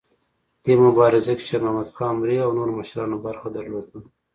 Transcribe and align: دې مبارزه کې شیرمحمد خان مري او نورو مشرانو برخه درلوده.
دې 0.63 0.73
مبارزه 0.85 1.33
کې 1.37 1.43
شیرمحمد 1.49 1.87
خان 1.95 2.13
مري 2.21 2.37
او 2.45 2.49
نورو 2.57 2.71
مشرانو 2.79 3.17
برخه 3.25 3.47
درلوده. 3.55 3.97